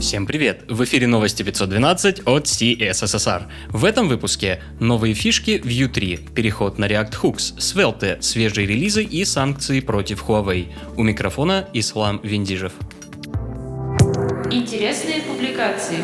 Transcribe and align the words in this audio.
Всем 0.00 0.26
привет! 0.26 0.62
В 0.68 0.84
эфире 0.84 1.06
новости 1.06 1.42
512 1.42 2.20
от 2.26 2.44
CSSR. 2.44 3.42
В 3.68 3.84
этом 3.84 4.08
выпуске 4.08 4.62
новые 4.80 5.14
фишки 5.14 5.60
в 5.62 5.66
U3, 5.66 6.32
переход 6.32 6.78
на 6.78 6.86
React 6.86 7.14
Hooks, 7.22 7.58
Svelte, 7.58 8.20
свежие 8.20 8.66
релизы 8.66 9.02
и 9.02 9.24
санкции 9.24 9.80
против 9.80 10.24
Huawei. 10.24 10.68
У 10.96 11.02
микрофона 11.02 11.68
Ислам 11.72 12.20
Виндижев. 12.22 12.72
Интересные 14.50 15.22
публикации. 15.22 15.98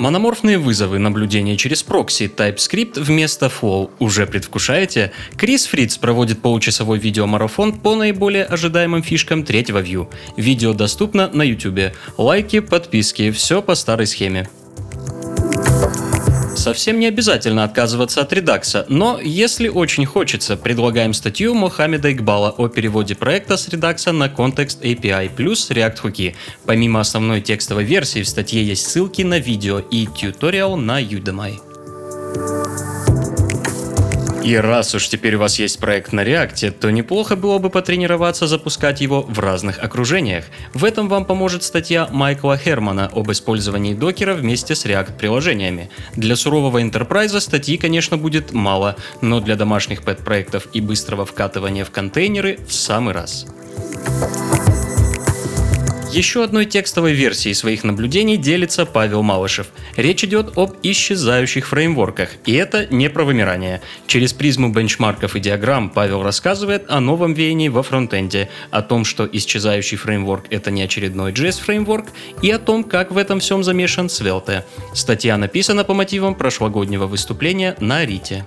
Мономорфные 0.00 0.56
вызовы 0.56 0.98
наблюдения 0.98 1.58
через 1.58 1.82
прокси 1.82 2.32
TypeScript 2.34 2.98
вместо 2.98 3.48
Flow 3.48 3.90
уже 3.98 4.26
предвкушаете? 4.26 5.12
Крис 5.36 5.66
Фриц 5.66 5.98
проводит 5.98 6.40
получасовой 6.40 6.98
видеомарафон 6.98 7.74
по 7.74 7.94
наиболее 7.94 8.44
ожидаемым 8.46 9.02
фишкам 9.02 9.44
третьего 9.44 9.82
View. 9.82 10.08
Видео 10.38 10.72
доступно 10.72 11.28
на 11.28 11.42
YouTube. 11.42 11.92
Лайки, 12.16 12.60
подписки, 12.60 13.30
все 13.30 13.60
по 13.60 13.74
старой 13.74 14.06
схеме. 14.06 14.48
Совсем 16.60 17.00
не 17.00 17.06
обязательно 17.06 17.64
отказываться 17.64 18.20
от 18.20 18.34
редакса, 18.34 18.84
но 18.90 19.18
если 19.18 19.68
очень 19.68 20.04
хочется, 20.04 20.58
предлагаем 20.58 21.14
статью 21.14 21.54
Мохаммеда 21.54 22.12
Игбала 22.12 22.50
о 22.50 22.68
переводе 22.68 23.14
проекта 23.14 23.56
с 23.56 23.66
редакса 23.70 24.12
на 24.12 24.28
контекст 24.28 24.84
API 24.84 25.30
плюс 25.34 25.70
React 25.70 26.02
Hooky. 26.02 26.34
Помимо 26.66 27.00
основной 27.00 27.40
текстовой 27.40 27.84
версии 27.84 28.22
в 28.22 28.28
статье 28.28 28.62
есть 28.62 28.86
ссылки 28.86 29.22
на 29.22 29.38
видео 29.38 29.78
и 29.78 30.06
тьюториал 30.06 30.76
на 30.76 31.00
Udemy. 31.00 31.69
И 34.42 34.56
раз 34.56 34.94
уж 34.94 35.08
теперь 35.08 35.36
у 35.36 35.38
вас 35.38 35.58
есть 35.58 35.78
проект 35.78 36.12
на 36.12 36.24
React, 36.24 36.70
то 36.72 36.90
неплохо 36.90 37.36
было 37.36 37.58
бы 37.58 37.68
потренироваться 37.68 38.46
запускать 38.46 39.00
его 39.00 39.22
в 39.22 39.38
разных 39.38 39.78
окружениях. 39.84 40.46
В 40.72 40.84
этом 40.84 41.08
вам 41.08 41.26
поможет 41.26 41.62
статья 41.62 42.08
Майкла 42.10 42.56
Хермана 42.56 43.10
об 43.12 43.30
использовании 43.30 43.94
докера 43.94 44.34
вместе 44.34 44.74
с 44.74 44.86
React-приложениями. 44.86 45.90
Для 46.16 46.36
сурового 46.36 46.80
enterprise 46.80 47.38
статьи, 47.38 47.76
конечно, 47.76 48.16
будет 48.16 48.52
мало, 48.52 48.96
но 49.20 49.40
для 49.40 49.56
домашних 49.56 50.02
пэт-проектов 50.02 50.68
и 50.72 50.80
быстрого 50.80 51.26
вкатывания 51.26 51.84
в 51.84 51.90
контейнеры 51.90 52.58
в 52.66 52.72
самый 52.72 53.12
раз. 53.12 53.46
Еще 56.12 56.42
одной 56.42 56.66
текстовой 56.66 57.12
версией 57.12 57.54
своих 57.54 57.84
наблюдений 57.84 58.36
делится 58.36 58.84
Павел 58.84 59.22
Малышев. 59.22 59.68
Речь 59.96 60.24
идет 60.24 60.58
об 60.58 60.74
исчезающих 60.82 61.68
фреймворках, 61.68 62.30
и 62.46 62.52
это 62.54 62.86
не 62.92 63.08
про 63.08 63.22
вымирание. 63.22 63.80
Через 64.08 64.32
призму 64.32 64.70
бенчмарков 64.70 65.36
и 65.36 65.40
диаграмм 65.40 65.88
Павел 65.88 66.24
рассказывает 66.24 66.90
о 66.90 66.98
новом 66.98 67.32
веянии 67.32 67.68
во 67.68 67.84
фронтенде, 67.84 68.50
о 68.72 68.82
том, 68.82 69.04
что 69.04 69.28
исчезающий 69.32 69.98
фреймворк— 69.98 70.46
это 70.50 70.72
не 70.72 70.82
очередной 70.82 71.32
JS-фреймворк, 71.32 72.08
и 72.42 72.50
о 72.50 72.58
том, 72.58 72.82
как 72.82 73.12
в 73.12 73.16
этом 73.16 73.38
всем 73.38 73.62
замешан 73.62 74.06
Svelte. 74.06 74.64
Статья 74.92 75.36
написана 75.36 75.84
по 75.84 75.94
мотивам 75.94 76.34
прошлогоднего 76.34 77.06
выступления 77.06 77.76
на 77.78 78.04
Рите. 78.04 78.44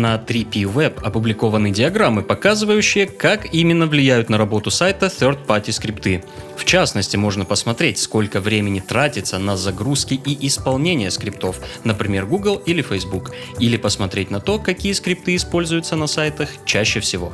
На 0.00 0.16
3P 0.16 0.62
Web 0.62 1.02
опубликованы 1.02 1.72
диаграммы, 1.72 2.22
показывающие, 2.22 3.06
как 3.06 3.52
именно 3.52 3.86
влияют 3.86 4.30
на 4.30 4.38
работу 4.38 4.70
сайта 4.70 5.08
third-party 5.08 5.72
скрипты. 5.72 6.24
В 6.56 6.64
частности, 6.64 7.18
можно 7.18 7.44
посмотреть, 7.44 7.98
сколько 7.98 8.40
времени 8.40 8.80
тратится 8.80 9.38
на 9.38 9.58
загрузки 9.58 10.14
и 10.14 10.46
исполнение 10.46 11.10
скриптов, 11.10 11.60
например, 11.84 12.24
Google 12.24 12.56
или 12.64 12.80
Facebook, 12.80 13.32
или 13.58 13.76
посмотреть 13.76 14.30
на 14.30 14.40
то, 14.40 14.58
какие 14.58 14.94
скрипты 14.94 15.36
используются 15.36 15.96
на 15.96 16.06
сайтах 16.06 16.48
чаще 16.64 17.00
всего. 17.00 17.30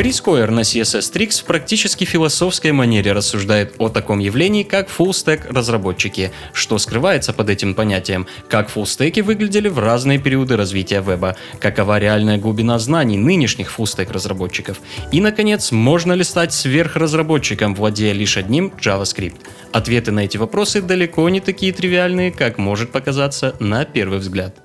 Крис 0.00 0.22
Койер 0.22 0.50
на 0.50 0.60
CSS 0.60 1.12
Tricks 1.12 1.42
в 1.42 1.44
практически 1.44 2.04
философской 2.04 2.72
манере 2.72 3.12
рассуждает 3.12 3.74
о 3.76 3.90
таком 3.90 4.18
явлении, 4.18 4.62
как 4.62 4.88
full-stack 4.88 5.52
разработчики, 5.52 6.32
что 6.54 6.78
скрывается 6.78 7.34
под 7.34 7.50
этим 7.50 7.74
понятием, 7.74 8.26
как 8.48 8.70
фуллстеки 8.70 9.20
выглядели 9.20 9.68
в 9.68 9.78
разные 9.78 10.18
периоды 10.18 10.56
развития 10.56 11.02
веба, 11.02 11.36
какова 11.58 11.98
реальная 11.98 12.38
глубина 12.38 12.78
знаний 12.78 13.18
нынешних 13.18 13.70
full-stack 13.76 14.10
разработчиков, 14.10 14.80
и, 15.12 15.20
наконец, 15.20 15.70
можно 15.70 16.14
ли 16.14 16.24
стать 16.24 16.54
сверхразработчиком, 16.54 17.74
владея 17.74 18.14
лишь 18.14 18.38
одним 18.38 18.72
JavaScript. 18.80 19.42
Ответы 19.70 20.12
на 20.12 20.20
эти 20.20 20.38
вопросы 20.38 20.80
далеко 20.80 21.28
не 21.28 21.40
такие 21.40 21.74
тривиальные, 21.74 22.32
как 22.32 22.56
может 22.56 22.90
показаться 22.90 23.54
на 23.60 23.84
первый 23.84 24.18
взгляд. 24.18 24.56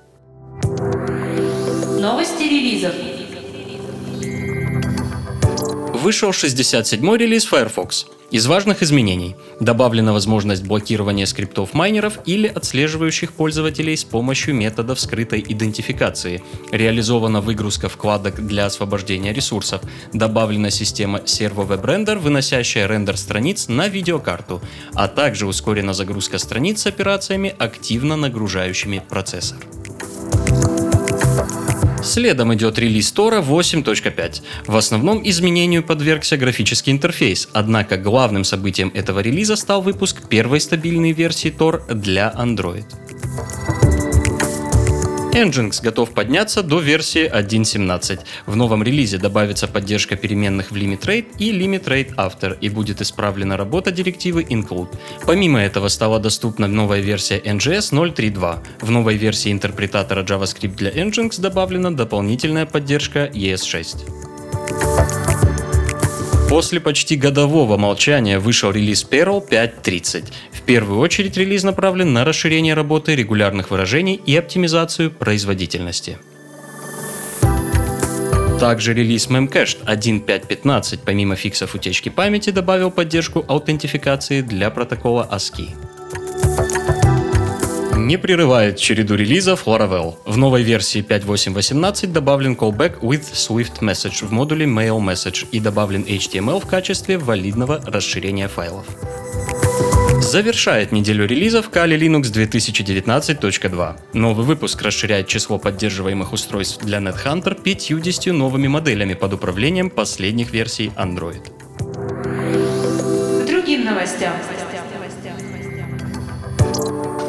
Новости 2.00 2.42
релизов 2.42 2.94
вышел 6.06 6.30
67-й 6.30 7.18
релиз 7.18 7.46
Firefox. 7.46 8.06
Из 8.30 8.46
важных 8.46 8.80
изменений 8.84 9.34
добавлена 9.58 10.12
возможность 10.12 10.62
блокирования 10.62 11.26
скриптов 11.26 11.74
майнеров 11.74 12.20
или 12.26 12.46
отслеживающих 12.46 13.32
пользователей 13.32 13.96
с 13.96 14.04
помощью 14.04 14.54
методов 14.54 15.00
скрытой 15.00 15.44
идентификации. 15.48 16.44
Реализована 16.70 17.40
выгрузка 17.40 17.88
вкладок 17.88 18.46
для 18.46 18.66
освобождения 18.66 19.32
ресурсов. 19.32 19.80
Добавлена 20.12 20.70
система 20.70 21.18
Servo 21.18 21.66
Web 21.66 21.82
Render, 21.82 22.18
выносящая 22.20 22.86
рендер 22.86 23.16
страниц 23.16 23.66
на 23.66 23.88
видеокарту, 23.88 24.62
а 24.94 25.08
также 25.08 25.44
ускорена 25.48 25.92
загрузка 25.92 26.38
страниц 26.38 26.82
с 26.82 26.86
операциями, 26.86 27.52
активно 27.58 28.14
нагружающими 28.14 29.02
процессор. 29.08 29.58
Следом 32.06 32.54
идет 32.54 32.78
релиз 32.78 33.10
Тора 33.10 33.42
8.5. 33.42 34.42
В 34.68 34.76
основном 34.76 35.28
изменению 35.28 35.82
подвергся 35.82 36.36
графический 36.36 36.92
интерфейс, 36.92 37.48
однако 37.52 37.96
главным 37.96 38.44
событием 38.44 38.92
этого 38.94 39.18
релиза 39.18 39.56
стал 39.56 39.82
выпуск 39.82 40.28
первой 40.28 40.60
стабильной 40.60 41.10
версии 41.10 41.50
Tor 41.50 41.92
для 41.92 42.32
Android. 42.38 42.84
Nginx 45.36 45.82
готов 45.82 46.14
подняться 46.14 46.62
до 46.62 46.80
версии 46.80 47.30
1.17. 47.30 48.20
В 48.46 48.56
новом 48.56 48.82
релизе 48.82 49.18
добавится 49.18 49.68
поддержка 49.68 50.16
переменных 50.16 50.70
в 50.70 50.74
Limit 50.74 51.00
Rate 51.00 51.26
и 51.38 51.52
Limit 51.52 51.84
Rate 51.84 52.14
After 52.16 52.56
и 52.58 52.70
будет 52.70 53.02
исправлена 53.02 53.58
работа 53.58 53.90
директивы 53.90 54.44
include. 54.44 54.88
Помимо 55.26 55.60
этого 55.60 55.88
стала 55.88 56.18
доступна 56.20 56.66
новая 56.66 57.00
версия 57.00 57.38
NGS 57.38 57.92
0.3.2. 57.92 58.58
В 58.80 58.90
новой 58.90 59.16
версии 59.16 59.52
интерпретатора 59.52 60.22
JavaScript 60.22 60.74
для 60.76 60.90
Nginx 60.90 61.38
добавлена 61.38 61.90
дополнительная 61.90 62.64
поддержка 62.64 63.26
ES6. 63.26 64.25
После 66.56 66.80
почти 66.80 67.16
годового 67.16 67.76
молчания 67.76 68.38
вышел 68.38 68.70
релиз 68.70 69.04
Perl 69.04 69.46
5.30. 69.46 70.32
В 70.50 70.62
первую 70.62 71.00
очередь 71.00 71.36
релиз 71.36 71.64
направлен 71.64 72.14
на 72.14 72.24
расширение 72.24 72.72
работы 72.72 73.14
регулярных 73.14 73.70
выражений 73.70 74.14
и 74.14 74.34
оптимизацию 74.34 75.10
производительности. 75.10 76.16
Также 78.58 78.94
релиз 78.94 79.28
Memcached 79.28 79.84
1.5.15 79.84 81.00
помимо 81.04 81.36
фиксов 81.36 81.74
утечки 81.74 82.08
памяти 82.08 82.48
добавил 82.48 82.90
поддержку 82.90 83.44
аутентификации 83.46 84.40
для 84.40 84.70
протокола 84.70 85.28
ASCII 85.30 85.74
не 88.06 88.18
прерывает 88.18 88.76
череду 88.78 89.16
релизов 89.16 89.66
Laravel. 89.66 90.14
В 90.24 90.36
новой 90.36 90.62
версии 90.62 91.02
5.8.18 91.02 92.06
добавлен 92.06 92.54
callback 92.54 93.00
with 93.00 93.32
Swift 93.32 93.80
Message 93.80 94.24
в 94.24 94.30
модуле 94.30 94.64
Mail 94.66 95.00
Message 95.00 95.46
и 95.50 95.58
добавлен 95.58 96.02
HTML 96.02 96.60
в 96.60 96.66
качестве 96.66 97.18
валидного 97.18 97.82
расширения 97.84 98.46
файлов. 98.46 98.86
Завершает 100.20 100.92
неделю 100.92 101.26
релизов 101.26 101.68
Kali 101.70 101.98
Linux 101.98 102.32
2019.2. 102.32 103.96
Новый 104.12 104.46
выпуск 104.46 104.80
расширяет 104.82 105.26
число 105.26 105.58
поддерживаемых 105.58 106.32
устройств 106.32 106.84
для 106.84 106.98
NetHunter 106.98 107.60
50 107.60 108.32
новыми 108.32 108.68
моделями 108.68 109.14
под 109.14 109.34
управлением 109.34 109.90
последних 109.90 110.52
версий 110.52 110.92
Android. 110.96 111.42
Другим 113.46 113.84
новостям. 113.84 114.32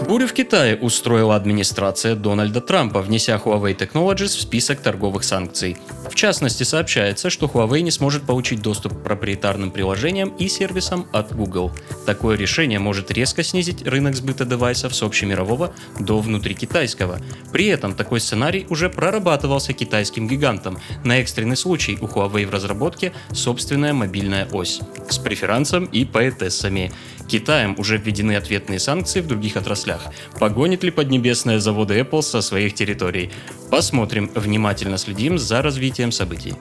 Бурю 0.08 0.26
в 0.26 0.32
Китае 0.32 0.78
устроила 0.78 1.36
администрация 1.36 2.16
Дональда 2.16 2.62
Трампа, 2.62 3.02
внеся 3.02 3.42
Huawei 3.44 3.78
Technologies 3.78 4.38
в 4.38 4.42
список 4.42 4.80
торговых 4.80 5.26
санкций. 5.26 5.76
В 6.10 6.16
частности, 6.16 6.64
сообщается, 6.64 7.30
что 7.30 7.48
Huawei 7.48 7.82
не 7.82 7.92
сможет 7.92 8.24
получить 8.24 8.62
доступ 8.62 8.94
к 8.94 9.04
проприетарным 9.04 9.70
приложениям 9.70 10.30
и 10.30 10.48
сервисам 10.48 11.08
от 11.12 11.36
Google. 11.36 11.74
Такое 12.06 12.38
решение 12.38 12.80
может 12.80 13.12
резко 13.12 13.44
снизить 13.44 13.86
рынок 13.86 14.16
сбыта 14.16 14.46
девайсов 14.46 14.96
с 14.96 15.04
общемирового 15.04 15.74
до 16.00 16.22
внутрикитайского. 16.22 17.20
При 17.52 17.66
этом 17.66 17.94
такой 17.94 18.22
сценарий 18.22 18.66
уже 18.70 18.90
прорабатывался 18.90 19.74
китайским 19.74 20.30
гигантом. 20.30 20.80
На 21.04 21.20
экстренный 21.20 21.58
случай 21.58 21.98
у 22.00 22.06
Huawei 22.06 22.48
в 22.48 22.52
разработке 22.52 23.12
собственная 23.34 23.92
мобильная 23.92 24.48
ось 24.54 24.80
с 25.10 25.18
преферансом 25.18 25.84
и 25.84 26.06
поэтессами. 26.06 26.94
Китаем 27.28 27.76
уже 27.78 27.98
введены 27.98 28.38
ответные 28.38 28.80
санкции 28.80 29.20
в 29.20 29.28
других 29.28 29.58
отраслях. 29.58 29.97
Погонит 30.40 30.84
ли 30.84 30.92
Поднебесная 30.92 31.60
заводы 31.60 32.00
Apple 32.00 32.22
со 32.22 32.42
своих 32.42 32.74
территорий? 32.74 33.32
Посмотрим, 33.70 34.32
внимательно 34.36 34.98
следим 34.98 35.38
за 35.38 35.62
развитием 35.62 36.12
событий. 36.12 36.56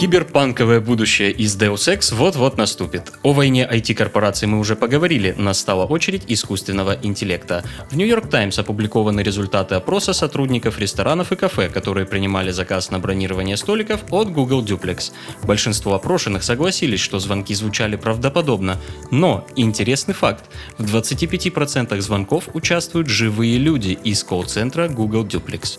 Киберпанковое 0.00 0.80
будущее 0.80 1.30
из 1.30 1.58
Deus 1.58 1.86
Ex 1.86 2.14
вот-вот 2.14 2.56
наступит. 2.56 3.12
О 3.22 3.34
войне 3.34 3.68
IT-корпораций 3.70 4.48
мы 4.48 4.58
уже 4.58 4.74
поговорили, 4.74 5.34
настала 5.36 5.84
очередь 5.84 6.22
искусственного 6.26 6.96
интеллекта. 7.02 7.62
В 7.90 7.96
New 7.98 8.06
York 8.06 8.30
Times 8.30 8.58
опубликованы 8.58 9.20
результаты 9.20 9.74
опроса 9.74 10.14
сотрудников 10.14 10.78
ресторанов 10.78 11.32
и 11.32 11.36
кафе, 11.36 11.68
которые 11.68 12.06
принимали 12.06 12.50
заказ 12.50 12.90
на 12.90 12.98
бронирование 12.98 13.58
столиков 13.58 14.00
от 14.10 14.32
Google 14.32 14.64
Duplex. 14.64 15.12
Большинство 15.42 15.92
опрошенных 15.92 16.44
согласились, 16.44 17.00
что 17.00 17.18
звонки 17.18 17.54
звучали 17.54 17.96
правдоподобно. 17.96 18.78
Но 19.10 19.46
интересный 19.54 20.14
факт. 20.14 20.46
В 20.78 20.96
25% 20.96 22.00
звонков 22.00 22.48
участвуют 22.54 23.08
живые 23.08 23.58
люди 23.58 23.98
из 24.02 24.24
колл-центра 24.24 24.88
Google 24.88 25.26
Duplex. 25.26 25.78